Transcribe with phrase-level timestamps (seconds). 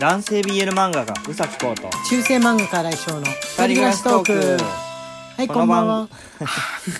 [0.00, 4.62] 男性 BL 漫画家宇崎浩と中世漫画家来翔の二人暮らしトーク。
[5.36, 6.08] はいこんばんは。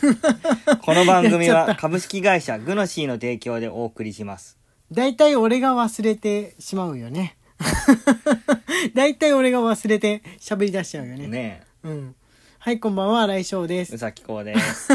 [0.85, 4.59] この番組は株式会社グノシーの提供でお送りします。
[4.93, 7.39] 大体俺が忘れてしまうよね。
[8.93, 11.27] 大体俺が忘れて喋り出しちゃうよね。
[11.27, 12.15] ねうん。
[12.59, 13.27] はいこんばんは。
[13.27, 13.93] 来翔です。
[13.93, 14.93] え宇崎浩です、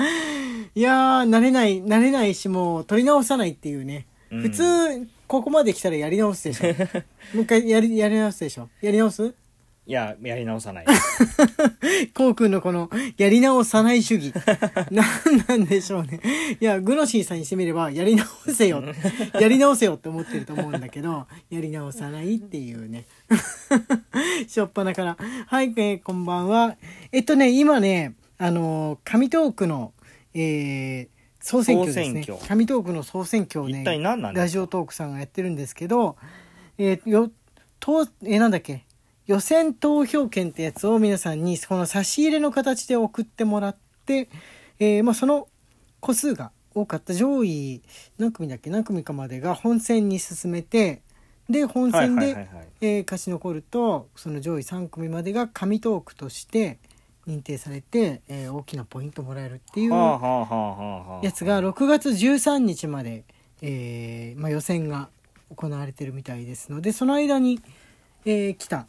[0.74, 4.40] いやー慣れない慣れないしもう取り直さないっていうね、うん。
[4.40, 6.68] 普通ここまで来たらやり直すでしょ
[7.34, 9.34] もう一回やりやり直すでしょやり直す？
[9.84, 10.84] いややり直さない
[12.14, 12.88] こうくんのこの、
[13.18, 14.32] やり直さない主義。
[14.92, 15.06] なん
[15.48, 16.20] なんでしょうね。
[16.60, 18.80] いや、グノシーさんにしてみれば、やり直せよ。
[19.38, 23.04] やり直せよって思ってると思うんだけど、やり直さないっていうね。
[24.46, 25.18] しょっぱなから。
[25.48, 26.76] はい、えーこんばんは。
[27.10, 29.92] えっとね、今ね、あのー、紙トークの、
[30.32, 31.13] えー、
[31.44, 31.92] 総選挙。
[31.94, 32.34] ですね総選。
[32.36, 32.48] 挙。
[32.48, 33.62] 紙トークの総選挙。
[33.62, 34.40] をね、一体何なんですか？
[34.44, 36.16] ラジオトークさんがやってるんですけど、
[36.78, 37.30] えーよ、
[37.78, 38.84] と、えーなんだっけ、
[39.26, 44.30] 予選投票券ってやつを皆さんにこの差し入れの形で送ってもらって、
[44.78, 45.48] えーまあ、その
[46.00, 47.82] 個数が多かった上位
[48.18, 48.70] 何組だっけ？
[48.70, 51.02] 何組かまでが本戦に進めて
[51.48, 52.48] で本戦で
[53.04, 56.78] 勝ち残るとその上位3組までが紙トークとして
[57.26, 63.24] 認定されて、えー大きなポイントもらえるっていうやつが6月13日まで、
[63.62, 65.08] えーまあ、予選が
[65.54, 67.60] 行われてるみたいですのでその間に、
[68.24, 68.86] えー来た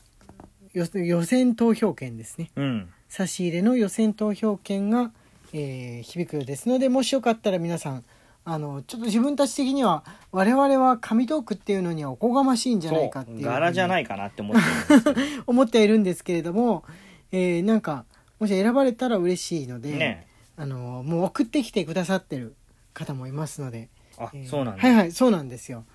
[0.74, 2.52] 予予選投票権ですね。
[2.58, 2.90] うん。
[3.08, 5.12] 差し入れの予選投票権が、
[5.54, 8.04] えー響くようですのでもしよかったら皆さん
[8.44, 14.62] あのちょっと自分たち的には我々は紙トークっていうのにはおこがましいんじゃないかっていう柄じゃないいかなって思って
[15.48, 16.84] 思ってはいるんですけれども、
[17.32, 18.06] えーなんか
[18.40, 20.28] もし選ばれたら嬉しいので、ね。
[20.58, 22.56] あのもう送ってきてくださってる
[22.94, 24.82] 方もいますので、あ、えーそうなんだ。
[24.82, 25.86] はいはいそうなんですよ。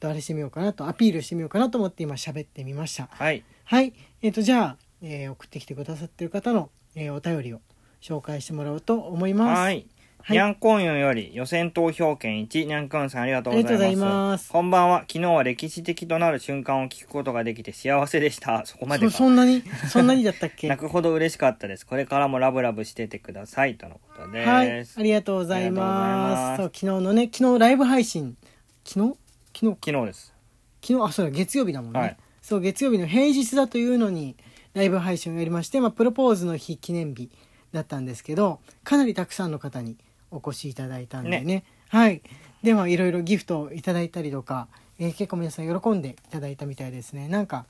[0.00, 3.08] とあれしてみようかなとアピールしてみようかなと思って今喋ってみました。
[3.12, 3.44] はい。
[3.64, 3.92] はい。
[4.22, 7.60] えっ、とじゃあ、えー送ってきてくださってる方の、えーお便りを
[8.00, 9.58] 紹介してもらおうと思います。
[9.60, 9.86] はい
[10.22, 10.36] はい。
[10.36, 14.50] にゃんこんよより予選投票権1にゃんこんさんありがとうございます。
[14.50, 15.00] こんばんは。
[15.00, 18.64] 昨日は歴史的となる瞬間を聞くことができて幸せでした。
[18.66, 19.62] そこまでそんなに？
[19.88, 20.68] そんなにだったっけ？
[20.68, 21.86] 泣くほど嬉しかったです。
[21.86, 24.86] これからもラブラブしててくださいとのことです、はい。
[24.96, 26.62] ありがとうございます。
[26.62, 28.36] そう昨日のね昨日ライブ配信。
[28.84, 29.16] 昨日？
[29.54, 30.34] 昨日昨日です。
[30.82, 31.04] 昨日？
[31.04, 32.16] あそうだ月曜日だもんね、はい。
[32.42, 34.36] そう月曜日の平日だというのに
[34.74, 37.30] ライブ配信をやりまして、まあ、プロポーズの日記念日
[37.72, 39.96] だったんですけどかなりたくさんの方に
[40.30, 41.40] お越しいただいたんでね。
[41.42, 41.64] ね。
[41.88, 42.22] はい。
[42.62, 44.68] ではいろいろギフトをいただいたりとか、
[44.98, 47.28] えー結構皆さん喜んでいただいたみたいですね。
[47.28, 47.66] なんか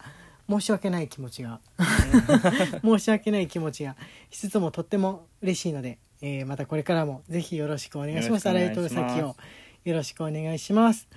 [0.49, 1.61] 申し訳ない気持ちが。
[2.83, 3.97] 申し訳ない気持ちが
[4.31, 8.49] しつつもとっても嬉しいので、えーまたこれからもぜひよろしくお願いします。
[8.49, 9.15] よろ洗いとしくお願いします。
[9.15, 9.37] 先を
[9.85, 11.09] よろしくお願いします。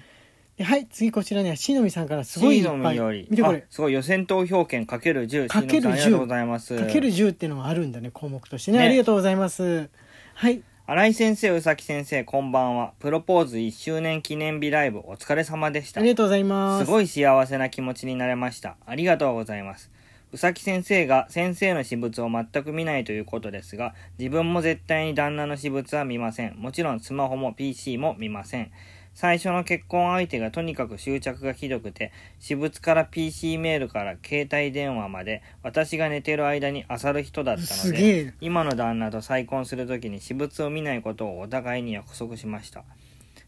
[0.58, 0.86] ではい。
[0.86, 3.28] 次こちらにはしのみさんからすごいいっぱい。
[3.30, 3.58] 見てこれ。
[3.58, 3.94] あすごい。
[3.94, 6.78] 予選投票権かける10かけるシーノミさんありがとうございます。
[6.78, 8.78] かける10っていうのがあるんだね項目としてね。
[8.78, 8.86] ね。
[8.86, 9.90] ありがとうございます。
[10.36, 18.75] はい新井先生宇崎先生こんばんはプロポーズ1周年記念日ライブお疲れ様でしたありがとうございますすごい幸せな気持ちになれました。
[18.85, 19.89] ありがとうございます。
[20.33, 26.57] うさき先生が先生の私物を全く見ないということですが、自分も絶対に旦那の私物は見ません。
[26.57, 28.69] もちろんスマホも PC も見ません。
[29.13, 42.84] 最初の結婚相手がとにかく執着がひどくて、私物から PC メールから携帯電話まで、私が寝てる間に漁る人だったので、今の旦那と再婚するときに私物を見ないことをお互いに約束しました。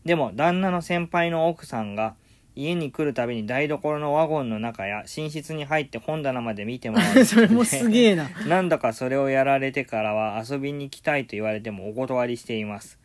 [0.05, 2.15] でも旦那の先輩の奥さんが
[2.55, 8.29] 家に来るたびに台所のワゴンの中や寝室に入って本棚まで見て回る それもすげえな。
[8.47, 12.97] なんだかそれをやられてからは遊びに来たいと言われてもお断りしています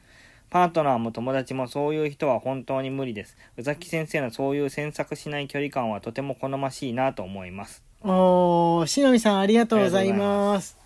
[0.50, 3.36] パートナーも友達もそういう人は本当に無理です。
[3.56, 7.84] 宇崎先生のそういう詮索しない距離感はとても好ましいなと思います。
[8.02, 10.76] おーしのみさんありがとうございます。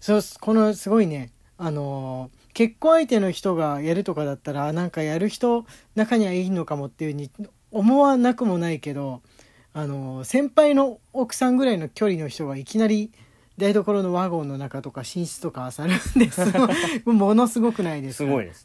[0.00, 1.30] そうこのすごいね。
[1.56, 7.30] あのー結婚相手の人がやるとかだったらなんかやる人中にはいいのかもっていうふうに
[7.72, 9.22] 思わなくもないけど
[9.72, 13.10] あのー先輩の奥さんぐらいの距離の人がいきなり
[13.56, 16.40] 台所のワゴンの中とか寝室とか漁るんです
[17.08, 18.28] ものすごくないですか？
[18.28, 18.64] すごいです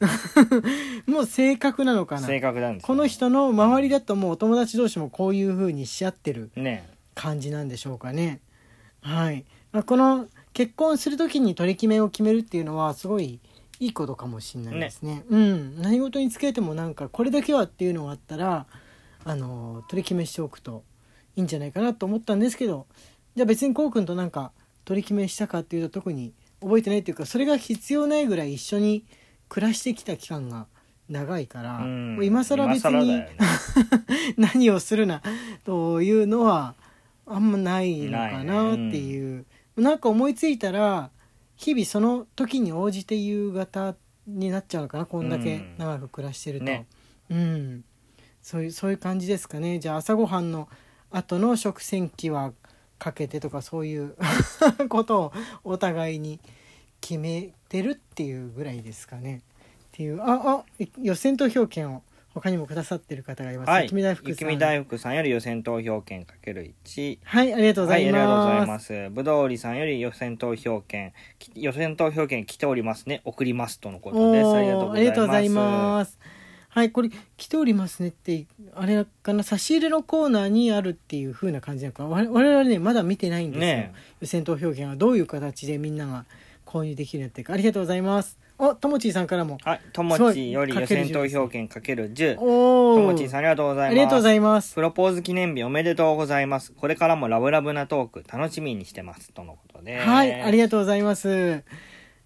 [1.05, 2.25] もう性格なのかな？
[2.27, 8.39] 正確なんですこの人の周りだともうお友達同士もこういう風にし合ってるね感じなんでしょうかね。
[9.01, 9.45] はい。
[9.71, 13.39] まあ、この結婚する時に取り決めを決めるっていうのはすごい
[13.79, 15.23] いいことかもしれないですね。
[15.29, 15.81] うん。
[15.81, 18.65] 何事につけてもなんかこれだけはっていうのがあったら
[19.25, 20.83] あの取り決めしておくと
[21.35, 22.87] いいんじゃないかなと思ったんですけど
[23.35, 24.51] じゃあ別にこうくんとなんか
[24.85, 29.05] 取り決めしたかっていうと特に覚えてないっていうかそれが必要ないぐらい一緒に
[29.47, 30.67] 暮らしてきた期間が
[31.09, 33.29] 長いから、うんもう今更別にね
[34.37, 35.21] 何をするな
[35.65, 36.75] というのは
[37.25, 39.45] あんまないのかなっていう、
[39.75, 39.99] なん。
[39.99, 41.11] か思いついたら
[41.55, 43.95] 日々その時に応じて夕方
[44.27, 46.87] になっちゃうのかなこんだけ長く暮らしてると、ね。
[47.29, 47.83] うん。
[48.41, 49.79] そういうそういう感じですかね。
[49.79, 50.69] じゃあ朝ごはんの
[51.11, 52.53] 後の食洗機は
[52.99, 54.15] かけてとかそういう
[54.89, 56.39] ことをお互いに
[57.01, 59.41] 決めてるっていうぐらいですかねっ
[59.93, 60.65] ていうああ
[61.01, 62.03] 予選投票権を
[62.33, 63.83] 他にもくださってる方がいます、はい。
[63.83, 67.19] 雪見大福さん大福さんより予選投票権かける1。
[67.23, 69.09] はいありがとうござはい、あいりがとうございま、ますす。
[69.09, 73.21] ぶどうりさんより予選投票権、き予選投票権来ておりますね。
[73.25, 74.55] 送りますとのことです。
[74.55, 76.19] ありがとうございます。
[76.79, 78.45] はいこれ来ておりますねって
[78.75, 86.25] あれかな差し入れのコーナーにあるっていう風な感じなのか我我々ねまだ見てないんですよ、ね予選投票権はどういう形でみんなが
[86.65, 92.35] 購入できるってるかありがとうございますおともちーさんからもはい、ともちより予選投票権かける10。
[92.35, 93.91] とおおもちさんありがとうございます。
[93.91, 96.73] ありがとうございますプロポーズ記念日おめでとうございます。
[96.73, 99.31] これからもラブラブなトーク楽しみにしてます。
[99.31, 99.97] とのことで。
[99.99, 101.63] はい、ありががとうございます。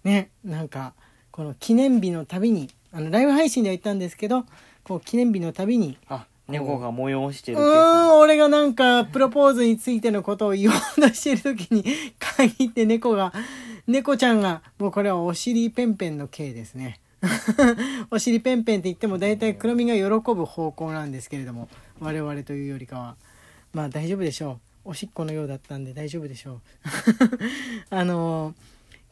[0.02, 0.94] ね、なんか、
[1.30, 4.44] この記念日のたびに、あの、ライブ配信では言ったんですけど、
[4.84, 7.56] こう、記念日のたびに、あ、猫が催してう。
[7.56, 11.84] るーん、俺がなんか、プロポーズについてのことを言おうとしてる時に、
[12.18, 13.32] 限って猫が、
[13.88, 17.00] 猫ちゃんが、もうこれはお尻ペンペンの刑ですね。
[18.12, 20.02] お尻ペンペンって言っても大体黒みが喜
[20.34, 23.16] ぶ方向なんですけれども我々というよりかは。
[23.72, 24.90] まあ大丈夫でしょう。
[24.90, 26.60] おしっこのようだったんで大丈夫でしょう。
[27.88, 28.54] あのー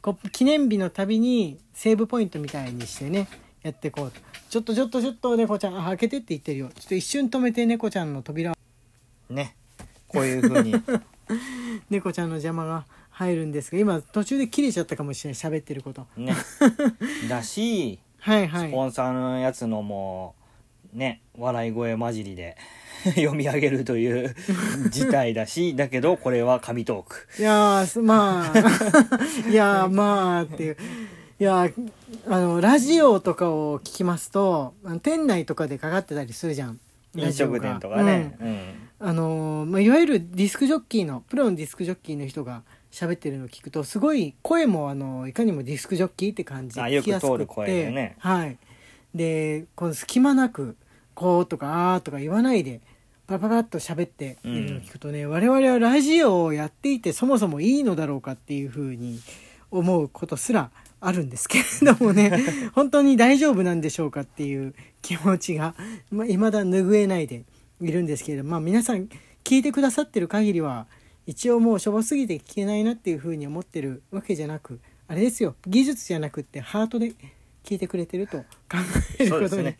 [0.02, 3.28] こう記念日のたびにセーブポイントみたいにしてね
[3.62, 4.20] やっていこうと
[4.50, 8.54] ちょっとちょっとちょっと猫ちゃんあ開けてって言ってるよちょっと一瞬止めて猫ちゃんの扉を
[9.32, 9.56] ね。
[10.08, 10.74] こういう風に。
[11.88, 16.34] 猫ちゃんの邪魔が入るんですが今途中で切れちゃったかもしれない喋ってることね。
[17.28, 20.34] だし、はいはいスポンサーのやつのも、
[20.92, 22.56] ね、笑い声混じりで
[23.16, 24.34] 読み上げるという
[24.90, 27.28] 事態だし、だけどこれは神トーク。
[27.38, 30.76] いやまあいやーまあっていう
[31.42, 31.90] いやー
[32.28, 36.78] あのラジオとかを聞きますと店内とかでかかってたりするじゃん。
[37.16, 38.36] ラ飲食店とかね。
[38.40, 38.46] うん。
[38.46, 38.58] うん
[39.00, 42.62] あのーまあ、いわゆるディスクジョッキーのプロのディスクジョッキーの人が
[42.92, 48.14] 喋ってるのを聞くとすごい声もあのいかにもディスクジョッキーって感じであよく聞きやすく通る声でね。
[48.20, 48.56] はい。
[49.12, 50.76] でこの隙間なく
[51.16, 52.80] 「こう」とか「あー」とか言わないで
[53.26, 59.18] パパパッと喋っているのを聞くとね、我々はラジオをやっていてそもそもいいのだろうかっていうふうに
[59.72, 60.70] 思うことすら
[61.04, 62.32] あるんですけれどもね
[62.74, 65.74] 本当に大丈夫なんでしょうかっていう気持ちが
[66.10, 67.44] いま未だ拭えないで
[67.80, 69.08] いるんですけれどもまあ皆さん
[69.44, 70.86] 聞いてくださってる限りは
[71.26, 77.12] 一応もうしょぼすぎて聞けないなっていうふうに思ってるわけじゃなくあれですよ技術じゃなくってハートで
[77.64, 78.78] 聞いてくれてると考
[79.18, 79.74] えることに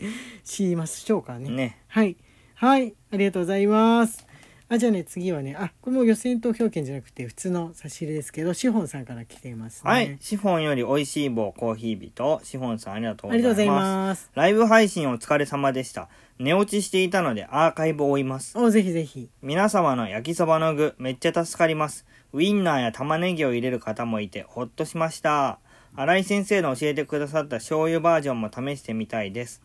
[0.44, 1.50] しましょうかね。
[1.50, 1.78] ね。
[1.88, 2.16] はい。
[2.54, 2.94] はい。
[3.10, 4.26] ありがとうございます。
[4.72, 9.90] あ、じゃあね、次はね、あ、これも予選投票権じゃなくて、普通の差し入れですけど、シフォンさんから来ていますね。
[9.90, 10.16] はい。
[10.19, 14.22] シフォンより美味しい棒コーヒー人、シフォンさんありがとうありがとうございございます。
[14.22, 14.30] ます。
[14.34, 16.08] ライブ配信お疲れ様でした。
[16.38, 18.56] 寝落ちしていたのでアーカイブを追います。
[18.56, 19.28] お、ぜひぜひ。
[19.42, 22.06] 皆様の焼きそばの具、めっちゃ助かります。
[22.32, 25.58] ウインナーや玉ねぎを入れる方もいて、ほっとしました。
[25.94, 29.60] 新井先生の教えてくださった醤油バージョンも試してみたいです。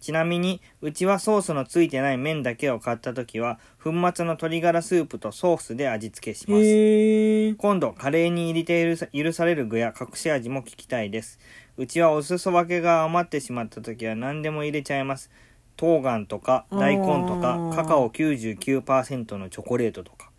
[0.00, 6.64] ちなみに、うちはソースのついてない麺だけを買った時は、粉末の鶏ガラスープとソースで味付けします。
[6.64, 11.38] 今今度、カレーに入れて許さ許される具や隠し味も聞きたいです。
[11.76, 15.30] うちはお裾分けが余ってしまった時は何でも入れちゃいます。
[15.76, 20.30] 冬瓜とか大根とかカカオ99%のチョコレートとか。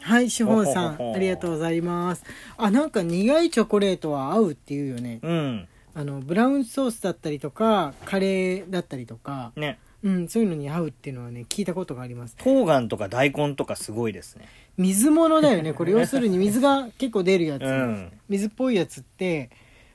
[0.00, 2.24] はい、シフォンさん、ありがとうございます。
[2.56, 5.18] あ、なんか苦いチョコレートは合うっていうよね。
[5.22, 5.68] うん。
[5.98, 9.80] あの、ブラウンソースだったりとか、カレーだったりとか、ね。
[10.04, 12.36] うん、そういうのに合うっていうのはね、聞いたことがあります。
[12.38, 14.48] 冬瓜とか大根とかすごいですね。
[14.76, 15.72] 水物だよね。
[15.72, 17.62] これ 要するに水が結構出るやつ。
[17.64, 18.12] うん。
[18.28, 19.50] 水っぽいやつって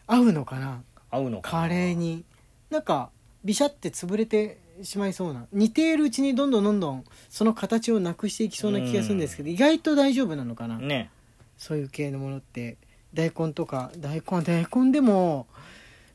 [0.06, 0.84] 合うのかな？
[1.10, 1.62] 合うのかな？
[1.62, 1.94] カレー。
[1.94, 2.26] に
[2.70, 3.10] なんか
[3.46, 11.10] ビシャって潰れてしまいそうな似ているうちにどんどんどんどんその形をなくしていきそうな気がするんですけど意外と大丈夫なのかな、ね。
[11.58, 12.76] そういう系のものって
[13.14, 15.48] 大根とか大根大根でも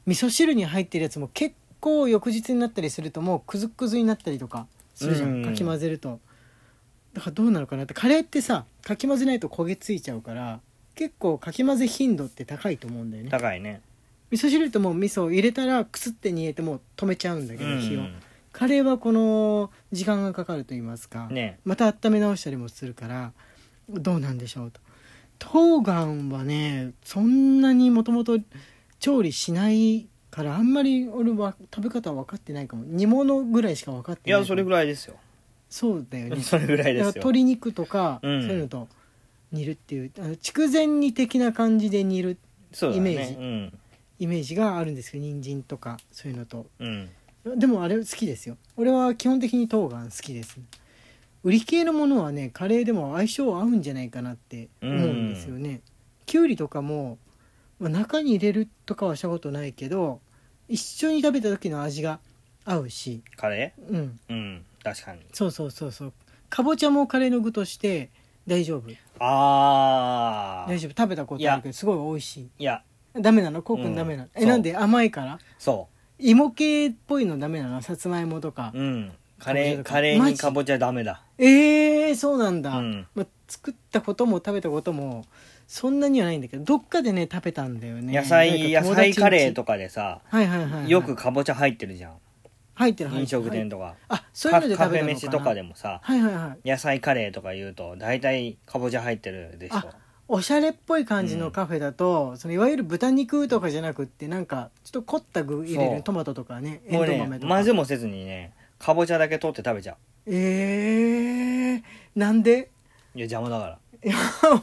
[0.08, 5.44] 味噌汁に入ってるやつも結構翌日になったりするともうくずくずになったりとかするじゃん、うん。
[5.44, 6.18] かき混ぜると。
[7.12, 7.82] だからどうなのかな？
[7.82, 10.60] ってカレーってさかき混ぜないと焦げついちゃうから
[10.94, 13.30] 結構かき混ぜ頻度って高いと思うんだよね。
[13.30, 13.82] 高いね。
[14.30, 18.14] 味噌汁ともう味噌を入れたらくすって煮えてもう止めちゃうんだけうど火を、ん。
[18.50, 21.60] カレーはこの時間がかかると言いますか、ね。
[21.64, 23.32] また温め直したりもするから
[23.90, 24.80] どうなんでしょうと。
[25.38, 28.38] 冬瓜はねそんなにもともと
[28.98, 32.84] 調理しないからあんまり俺は食べ方は分かってないかも。
[32.86, 35.14] 煮物ぐらいしか分かってないいやそれぐらいですよ。
[35.70, 36.40] そうだよね。
[36.42, 37.12] それぐらいですよ。
[37.16, 38.88] 鶏肉とか、うんそういうのと
[39.52, 40.10] 煮るっていう。
[40.18, 42.38] あの筑前煮的な感じで煮る
[42.72, 43.12] そうだね。
[43.12, 43.34] イメージ。
[43.34, 43.78] うん。
[44.20, 46.66] イメージがあるんですけど人参とかそういうのと。
[46.78, 47.08] うん。
[47.56, 48.56] でもあれ好きですよ。
[48.76, 50.58] 俺は基本的に冬瓜好きです
[51.44, 55.80] 売り系のものはねカレーでも相性合うんじゃないかなって思うんですよね、
[56.26, 57.18] きゅうりとかも、
[57.80, 60.20] まあ、中に入れるとかはしたことないけど
[60.68, 62.18] 一緒に食べた時の味が
[62.64, 63.22] 合うし。
[63.36, 64.18] カレうん。
[64.28, 65.20] ーうん確かに。
[65.32, 66.12] そうそうそうそう。
[66.50, 68.10] かぼちゃもカレーの具として
[68.46, 68.90] 大丈夫。
[69.20, 70.90] ああ大丈夫。
[70.90, 72.48] 食べたことあるけどすごい美味しい。
[72.58, 72.82] いや。
[73.14, 73.62] ダメなの？
[73.62, 74.76] コウ君ダメなの、うんえなんで？
[74.76, 75.38] 甘いから？
[75.58, 77.82] そ芋系っぽいのダメなの？
[77.82, 78.70] さつまいもとか。
[78.74, 81.22] ううんカレーカレーにかぼちゃダメだ。
[81.38, 83.06] えー、そうなんだ、うん。
[83.14, 85.24] まあ、作ったことも食べたことも
[85.66, 88.14] そんなにはないんだけどどっかでね食べたんだよね。
[88.14, 92.14] 野菜野菜カレーとかでさはいはいはい、はい、よくかぼちゃ入ってるじゃん。
[92.74, 93.42] 入ってる入飲ってる。
[93.42, 93.94] 食店とか。
[94.08, 96.68] あそういうのでカ食べカフェ飯とかでもさはいはいはい。
[96.68, 99.76] 野菜カレーとか言うと大体かぼちゃ入ってるでしょ。
[99.76, 99.86] あ
[100.30, 107.54] おしゃれっぽい感じのカフェだと、そのいわゆる豚肉とかじゃなくってなんかちょっと凝った具入れるトマトとかねエンもうねドウ豆とか。
[107.54, 111.82] 混ぜもせずにねかぼちゃだけ取って食べちゃえー、
[112.14, 112.70] なんで？
[113.14, 113.78] ういや邪魔だから。
[114.04, 114.16] いや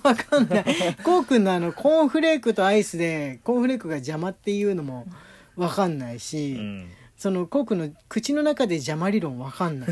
[0.04, 0.66] わかんない。
[1.04, 5.06] こうくんのあのコーンフレークとアイスでコーンフレークが邪魔っていうのも
[5.58, 6.90] わかんないし、うん。
[7.18, 9.90] そのコウ君の口の中で邪魔理論わかんない。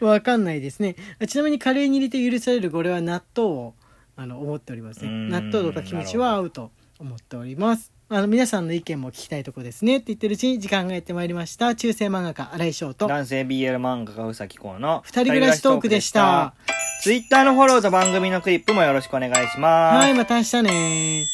[0.00, 0.96] わかんないですね。
[1.26, 3.74] ちなみにカレーに入れて許されるこれは納豆を
[4.16, 5.08] あの思っておりますね。
[5.08, 5.28] うん。
[5.28, 11.74] 納豆とかキムチは合うと思っておりますあの皆さんの意見も聞きたいとこですねって言ってるうちに時間がやってまいりました。
[11.74, 13.06] 中世漫画家新井翔と。
[13.06, 16.54] 男性 BL 漫画家うさきこうの二人暮らしトークでした。
[17.02, 20.04] ツイッターのフォローと番組のクリップもよろしくお願いします。
[20.04, 21.26] はいまた明日ね